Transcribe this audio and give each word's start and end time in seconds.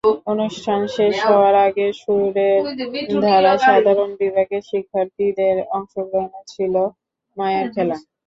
অনুষ্ঠান 0.31 0.79
শেষ 0.95 1.15
হওয়ার 1.25 1.55
আগে 1.67 1.87
সুরের 2.01 2.61
ধারার 3.25 3.57
সাধারণ 3.65 4.09
বিভাগের 4.21 4.63
শিক্ষার্থীদের 4.69 5.55
অংশগ্রহণে 5.77 6.41
ছিল 6.47 6.73
মায়ার 7.37 7.67
খেলা। 7.75 7.97